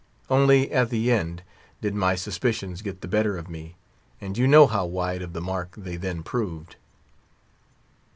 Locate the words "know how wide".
4.47-5.21